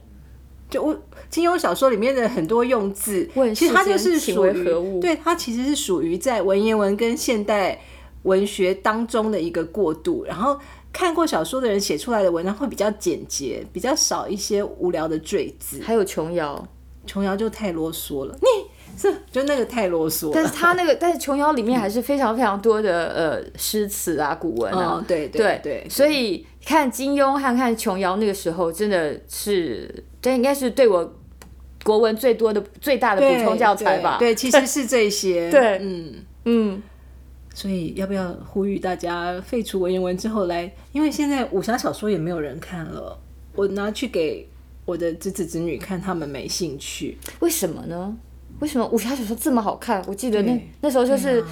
[0.69, 0.97] 就我
[1.29, 7.81] 金庸小说里面的很多用字问，其实它就是属于为何物对它其实是属于在文言文跟现代
[8.23, 10.59] 文学当中的一个过渡，然后。
[10.93, 15.79] 看过小说的人写出来的文章会比较简洁，比较少一些无聊的赘字。
[15.81, 16.67] 还有琼瑶，
[17.07, 18.47] 琼瑶就太啰嗦了，你
[19.01, 20.31] 是 就那个太啰嗦了。
[20.35, 25.01] 但是他那个，但是琼瑶里面还是非常非常多的呃诗词啊、古文啊。
[25.01, 31.13] 哦，对对对，所以看金庸和看琼瑶那个时候，真的是这应该是对我
[31.83, 34.17] 国文最多的最大的补充教材吧。
[34.19, 35.49] 对，对其实是这些。
[35.51, 36.13] 对嗯，
[36.45, 36.83] 嗯，
[37.55, 40.71] 所以要不要呼吁大家废除文言文之后来？
[40.91, 43.17] 因为现在武侠小说也没有人看了，
[43.55, 44.47] 我拿去给
[44.85, 47.17] 我的侄子侄女看，他们没兴趣。
[47.39, 48.15] 为什么呢？
[48.61, 50.01] 为什么武侠小说这么好看？
[50.07, 51.43] 我记得那那时候就是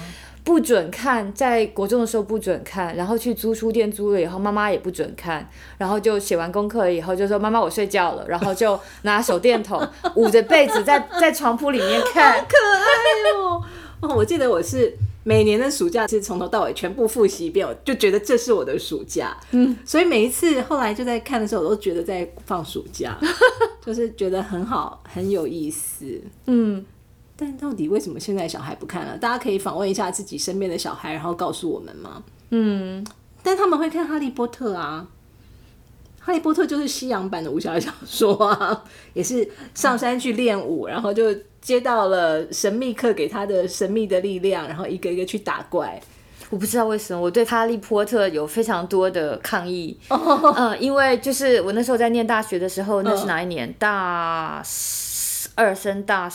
[0.42, 5.46] 不准看，在国中的时候不准看，然后去租书店租了以后，妈妈也不准看，
[5.76, 9.86] 然后就写完功课了以后就说妈妈我睡觉了，然后就拿手电筒
[10.16, 12.38] 捂着被子在在床铺里面看。
[12.48, 13.62] 可爱哦！
[14.00, 19.36] 哦，我记得我是每年的暑假是从头到尾全部复习一遍，我就觉得这是我的暑假。
[19.50, 23.18] 嗯，所以每一次后来就在看的时候，我都觉得在放暑假，
[23.84, 26.18] 就是觉得很好，很有意思。
[26.46, 26.82] 嗯，
[27.40, 29.16] 但到底为什么现在小孩不看了？
[29.16, 32.22] 大家可以访问一下自己身边的小孩，然后告诉我们吗？
[32.50, 33.02] 嗯，
[33.42, 35.06] 但他们会看《哈利波特》啊，
[36.22, 38.84] 《哈利波特》就是西洋版的武侠小说啊，
[39.14, 45.98] 也是上山去练武，然后就接到了神秘客给他的神秘的力量，然后一个一个去打怪。
[46.50, 49.98] 我不知道为什么我对《哈利波特》有非常多的抗议。
[50.10, 53.72] 嗯， 因为就是我那时候在念大学的时候，那是哪一年？
[53.78, 54.62] 大
[55.54, 56.28] 二升大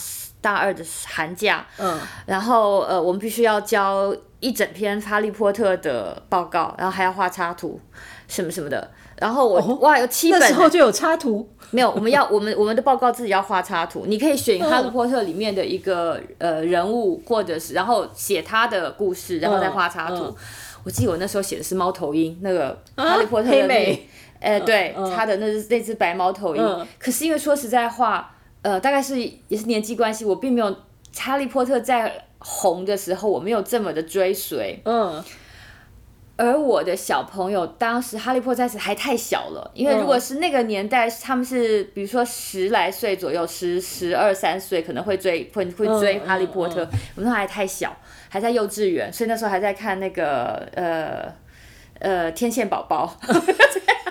[0.46, 1.66] 大二的寒假。
[1.80, 7.80] 嗯，然后呃，我们必须要交一整篇《哈利波特》的报告，然后还要画插图，
[8.28, 8.92] 什么什么的。
[9.18, 10.40] 然后我、哇，有七本。
[10.40, 20.26] 那本时候就有插图，没有，我们要 我们我们的报告自己要画插图，你可以选《哈利波特》里面的一个呃人物，或者是然后写他的故事，然后再画插图。
[20.26, 20.36] 嗯
[20.86, 24.08] 我记得我那时候写的是猫头鹰，那个《哈利波特》黑的那美，
[24.40, 26.62] 呃，对，嗯他的那只那只白猫头鹰。
[26.64, 26.86] 嗯。
[27.00, 28.35] 可是因为说实在话，
[28.66, 30.66] 呃，大概是也是年纪关系，我并没有
[31.16, 34.82] 《哈利波特》在红的时候，我没有这么的追随。
[34.86, 35.24] 嗯，
[36.36, 47.96] 而我的小朋友当时哈利波特还太小了，因为如果是那个年代，他们是比如说十来岁左右，十十二三岁可能会追会会追嗯哈利波特，嗯我们那还太小，
[48.30, 51.32] 还在幼稚园，所以那时候还在看那个呃
[52.00, 53.32] 呃天线宝宝，哈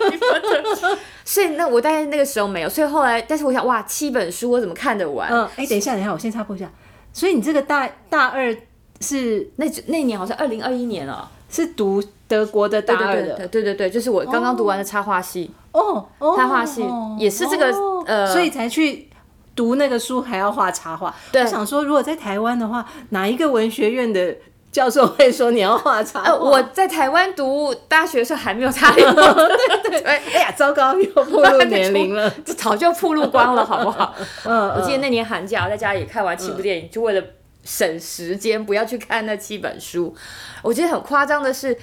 [0.09, 5.31] 利波特，所以那我大概那个时候没有，所以后来，但是我想哇，七本书我怎么看得完？
[5.31, 6.71] 嗯，哎、等一下，等一下，我先插播一下。
[7.13, 8.55] 所以你这个大大二
[9.01, 15.51] 是那那年好像二零二一年了，是读德国的大对二的对对对就是我刚刚读完的插画系。
[15.73, 16.85] 哦哦，插画系
[17.19, 19.09] 也是这个哦呃所以才去
[19.57, 21.15] 读那个书，还要画插画。
[21.33, 24.37] 我想说，如果在台湾的话，哪一个文学院的
[24.75, 26.31] 教授会说你要画插画？
[26.31, 32.29] 呃，我在台湾读大学的时候还没有插画， 对对对，哎呀，糟糕，又暴露年龄了。
[32.45, 34.13] 这 早就曝露光了，好不好？
[34.45, 37.23] 嗯，我记得那年寒假我在家里看完七部电影，就为了
[37.63, 40.13] 省时间，不要去看那七本书。
[40.61, 41.79] 我觉得很夸张的是。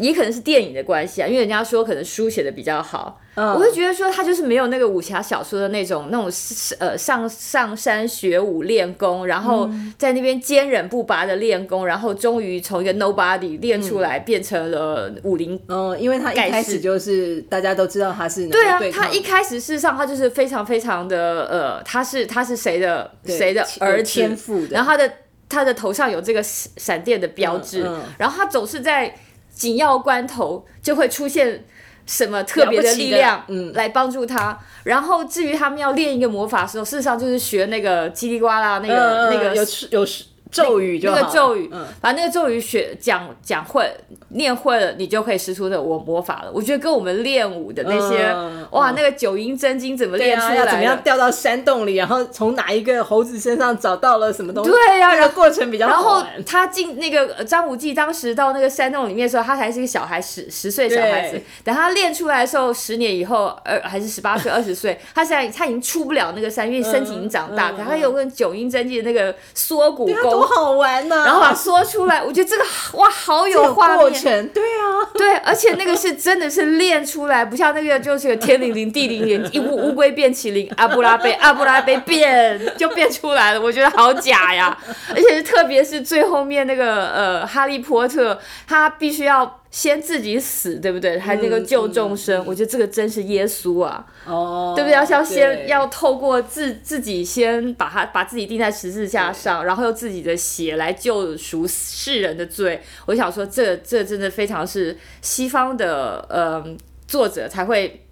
[0.00, 3.52] 也可能是电影的关系啊，因为人家说可能书写的比较好，嗯。
[3.52, 6.30] 我会觉得说他就是没有那个武侠小说的那种那种
[6.78, 9.92] 呃上上山学武练功，然后嗯。
[9.98, 24.10] 在那边坚韧不拔的练功，然后终于从一个 nobody 练出来，变成了武林嗯，因为他一开始就是大家都知道他是能对啊他一开始事实上他就是非常非常的呃，他是他是谁的谁的儿子。
[24.10, 24.68] 天赋的。
[24.70, 25.12] 然后他的
[25.48, 27.84] 他的头上有这个闪闪电的标志，
[28.16, 29.14] 然后他总是在
[29.60, 31.64] 紧要关头就会出现。
[32.06, 34.58] 什么特别的力量嗯来帮助他？
[34.82, 40.06] 然后至于他们要练一个魔法的时候，事实上就是学那个叽里呱啦那个、嗯那个有有
[40.50, 43.90] 咒语就那个咒语，嗯把那个咒语学讲讲会
[44.30, 46.50] 念会了，你就可以使出的我魔法了。
[46.52, 54.70] 我觉得跟我们练武的那些，嗯哇，嗯那个九阴真经怎么练出来怎么样掉到山洞里，然后从哪一个猴子身上找到了什么东西？
[54.70, 56.22] 对呀然后这个过程比较然后。
[56.46, 61.40] 他进那个呃张无忌当时到那个山洞里面的时候，他才是一个小孩，十十岁小孩子。
[61.62, 67.72] 等他练出来的时候，十年以后，呃还是十八岁、二十岁，他现在他已经出不了那个山，因为身体已经长大。
[67.72, 72.64] 可他有个九阴真经的那个缩骨功，好玩呐、然后把它缩出来，我觉得这个
[72.94, 73.96] 哇，好有画面。
[74.00, 84.76] 过程，对啊，对，而且那个是真的是练出来，不像那个就是个天灵灵地灵灵， 一乌乌龟变麒麟，阿布拉贝阿布拉贝变就变出来了，我觉得好假呀！
[85.14, 91.18] 而且是特别是最后面那个呃哈利波特，他必须要先自己死，对不对？
[91.18, 94.94] 还那个救众生，我觉得这个真是耶稣啊，哦，对不对？
[94.94, 102.82] 要要先要透过自自己先把他把自己钉在十字架上，然后用自己的血来救赎世人的罪。
[103.06, 106.64] 我想说这，这真的非常是西方的呃
[107.06, 108.04] 作者才会。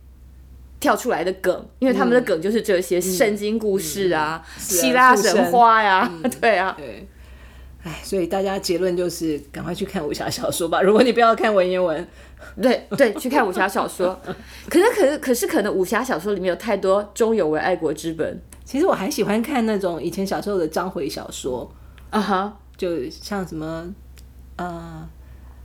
[0.80, 6.08] 跳出来的梗，因为他们的梗就是这些圣经故事啊、希腊神话呀、
[6.40, 7.04] 对啊，对。
[7.88, 10.82] 哎，所以大家结论就是赶快去看武侠小说吧。
[10.82, 12.06] 如果你不要看文言文，
[12.60, 14.18] 对对，去看武侠小说。
[14.68, 21.72] 可是可是可是可能武侠小说里面有太多忠勇为爱国之本其实我还喜欢看那种以前小时候的章回小说，
[22.10, 22.58] 啊哈。
[22.76, 23.92] 就像什么
[24.54, 25.08] 呃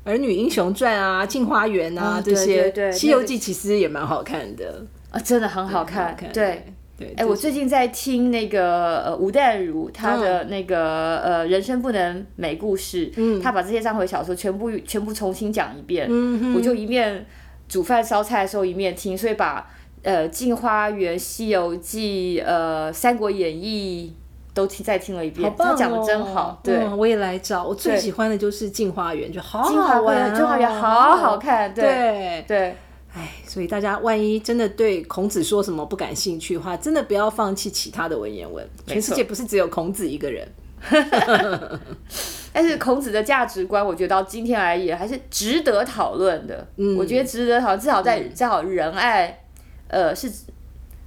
[0.10, 6.74] 《儿女英雄传》啊，《镜花缘》啊、嗯这些，对对对西游记》其实也蛮好看的，啊，真的很好很看，对。
[7.06, 7.14] 对。
[7.18, 17.26] 哎、我最近在听那个呃吴淡如她的那个、呃人生不能没故事，嗯，她把这些章回小说全部全部重新讲一遍，嗯我就一面
[17.68, 19.70] 煮饭烧菜的时候一面听，所以把
[20.04, 24.14] 呃《镜花缘》《西游记》呃《三国演义》
[24.56, 26.76] 都听再听了一遍，他讲的真哦好，对。
[26.76, 27.64] 嗯我也来找。
[27.64, 31.84] 我最喜欢的就是《镜花缘》，就好镜花好玩、镜花缘好好看，对。
[31.84, 32.76] 对，对，
[33.14, 38.68] 哎，所以大家万一真的对孔子说什么不感兴趣的话，真的不要放弃其他的文言文。
[38.88, 40.48] 全世界不是只有孔子一个人。
[42.52, 46.68] 但是孔子的价值观，我觉得到今天来也还是值得讨论的。
[46.76, 49.44] 嗯，我觉得值得讨论，至少在至少仁爱，
[49.88, 50.30] 呃，是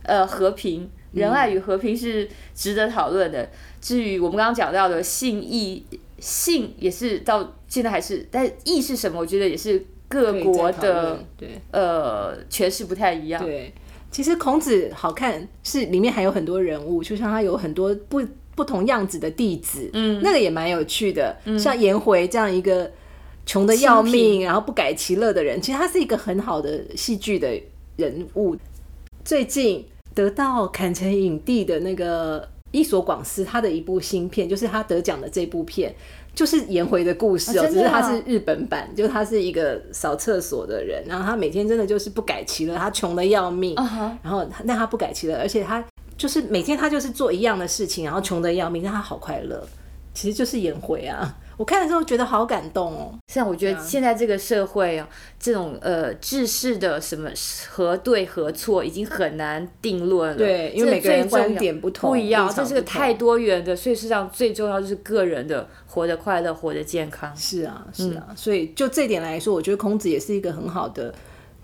[0.02, 3.48] 呃和平，仁爱与和平是值得讨论的。
[3.80, 5.84] 至于我们刚刚讲到的信义，
[6.18, 9.20] 性也是到现在还是，但义是什么？
[9.20, 13.42] 我觉得也是各国的对呃诠释不太一样。
[13.42, 13.72] 对，
[14.10, 18.22] 其实孔子好看是里面还有很多人物，就像他有很多不
[18.54, 21.36] 不同样子的弟子，嗯，那个也蛮有趣的。
[21.58, 22.90] 像颜回这样一个
[23.44, 27.60] 穷的要命，然后不改其乐的人，其实他是一个很好的戏剧的
[27.96, 28.56] 人物。
[29.24, 29.84] 最近
[30.14, 35.94] 得到坎城影帝的那个伊索广司，他的一部新片，就是他得奖的这部片。
[36.36, 43.74] 就是颜回的故事哦、只是他是日本版，就他是一个扫厕所的人，然后他每天真的就是不改其乐，他穷的要命
[44.22, 45.82] 然后他但他不改其乐，而且他
[46.18, 49.66] 就是每天他就是做一样的事情，然后穷的要命，但他好快乐，
[50.12, 51.34] 其实就是颜回啊。
[51.56, 53.14] 我看了之后觉得好感动哦。
[53.28, 57.30] 像我觉得现在这个社会啊，这种呃制式的什么
[57.68, 60.36] 何对何错已经很难定论了。
[60.36, 67.34] 对因为每个人观点不同不一样，这是个太多元的，所以事实上最重要就是个人的活得快乐，活得健康。
[67.36, 71.14] 是啊，是啊，所以就这点来说，我觉得孔子也是一个很好的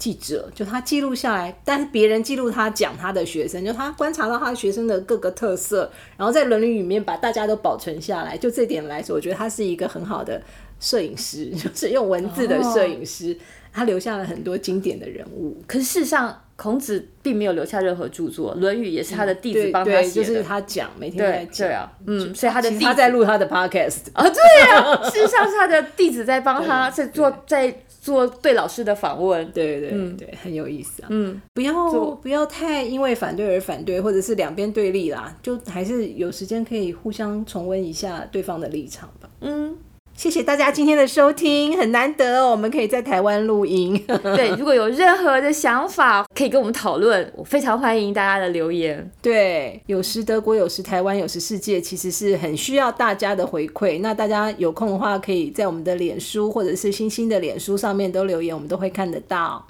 [0.02, 8.36] 记者，就他记录下来，但是别人记录他讲他的学生，就他观察到他学生的各个特色，然后在《论语》里面把大家都保存下来。
[8.36, 10.42] 就这点来说，我觉得他是一个很好的
[10.80, 13.38] 摄影师，就是用文字的摄影师，
[13.72, 15.62] 他留下了很多经典的人物。
[15.68, 20.26] 可是事实上，孔子并没有留下任何著作，《论语》也是他的弟子帮他写的。
[20.26, 21.68] 就是他讲，每天在讲。
[21.68, 27.72] 对啊，嗯，所以他的他弟子在录他的 podcast，啊，对啊，事实上是他的弟子在帮他 在做在
[28.02, 29.48] 做对老师的访问。
[29.52, 31.06] 对对对，很有意思啊。
[31.10, 39.30] 嗯，不要不要太因为反对而反对，或者是两边对立啦，就还是有时间可以互相重温一下对方的立场吧。
[39.40, 39.76] 嗯，
[40.22, 44.00] 谢谢大家今天的收听，很难得哦，我们可以在台湾录音。
[44.36, 49.10] 对，如果有任何的想法，可以跟我们讨论，我非常欢迎大家的留言。
[49.20, 53.98] 对，有时德国，有时台湾，有时世界，其实是很需要大家的回馈。
[53.98, 59.66] 那大家有空的话，可以在我们的脸书或者是星星的脸书上面都留言，我们都会看得到。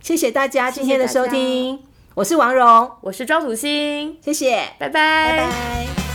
[0.00, 1.76] 谢谢大家今天的收听，
[2.14, 6.07] 我是王蓉，我是庄祖欣，谢谢，拜拜拜拜。